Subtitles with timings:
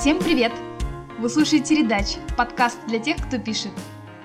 [0.00, 0.50] Всем привет!
[1.18, 3.72] Вы слушаете «Редач»– подкаст для тех, кто пишет.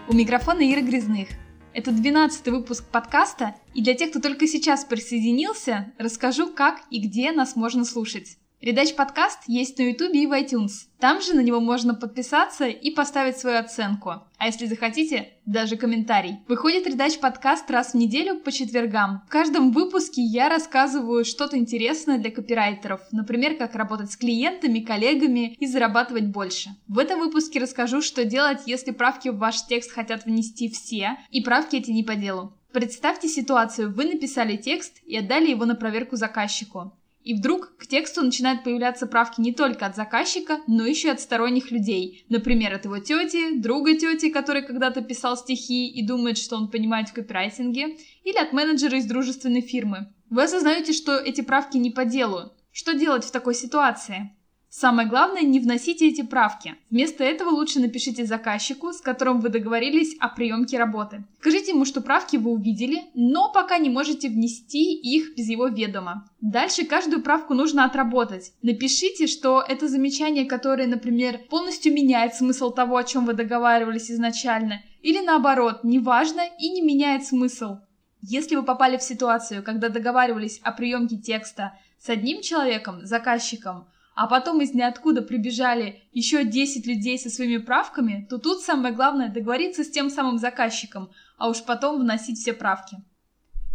[0.07, 1.28] У микрофона Ира Грязных.
[1.73, 7.34] Это 12 выпуск подкаста, и для тех, кто только сейчас присоединился, расскажу, как и где
[7.34, 8.38] нас можно слушать.
[8.66, 10.88] Редач подкаст есть на YouTube и в iTunes.
[11.00, 14.23] Там же на него можно подписаться и поставить свою оценку.
[14.39, 16.39] А если захотите, даже комментарий.
[16.48, 19.21] Выходит Редач подкаст раз в неделю по четвергам.
[19.27, 23.02] В каждом выпуске я рассказываю что-то интересное для копирайтеров.
[23.12, 26.71] Например, как работать с клиентами, коллегами и зарабатывать больше.
[26.88, 31.41] В этом выпуске расскажу, что делать, если правки в ваш текст хотят внести все, и
[31.41, 32.57] правки эти не по делу.
[32.71, 36.93] Представьте ситуацию, вы написали текст и отдали его на проверку заказчику.
[37.25, 41.20] И вдруг к тексту начинают появляться правки не только от заказчика, но еще и от
[41.20, 42.23] сторонних людей.
[42.29, 47.09] Например, от его тети, друга тети, который когда-то писал стихи и думает, что он понимает
[47.09, 50.13] в копирайтинге, или от менеджера из дружественной фирмы.
[50.29, 52.53] Вы осознаете, что эти правки не по делу.
[52.71, 54.34] Что делать в такой ситуации?
[54.77, 56.76] Самое главное, не вносите эти правки.
[56.90, 61.23] Вместо этого лучше напишите заказчику, с которым вы договорились о приемке работы.
[61.40, 66.29] Скажите ему, что правки вы увидели, но пока не можете внести их без его ведома.
[66.41, 68.51] Дальше каждую правку нужно отработать.
[68.62, 74.81] Напишите, что это замечание, которое, например, полностью меняет смысл того, о чем вы договаривались изначально,
[75.01, 77.78] или наоборот, неважно и не меняет смысл.
[78.22, 84.28] Если вы попали в ситуацию, когда договаривались о приемке текста с одним человеком, заказчиком, а
[84.28, 89.84] потом из ниоткуда прибежали еще 10 людей со своими правками, то тут самое главное договориться
[89.84, 92.97] с тем самым заказчиком, а уж потом вносить все правки.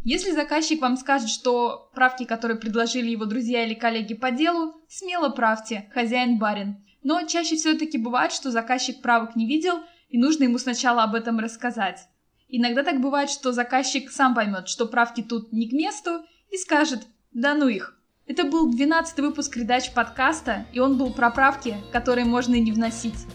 [0.02, 5.28] Если заказчик вам скажет, что правки, которые предложили его друзья или коллеги по делу, смело
[5.28, 6.82] правьте, хозяин барин.
[7.02, 11.38] Но чаще все-таки бывает, что заказчик правок не видел, и нужно ему сначала об этом
[11.38, 12.08] рассказать.
[12.48, 17.06] Иногда так бывает, что заказчик сам поймет, что правки тут не к месту, и скажет
[17.32, 17.99] «да ну их».
[18.30, 22.70] Это был 12 выпуск Редач подкаста, и он был про правки, которые можно и не
[22.70, 23.26] вносить.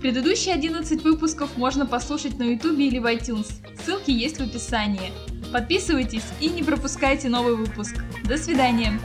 [0.00, 3.46] Предыдущие 11 выпусков можно послушать на YouTube или в iTunes.
[3.84, 5.12] Ссылки есть в описании.
[5.52, 7.94] Подписывайтесь и не пропускайте новый выпуск.
[8.24, 8.98] До свидания!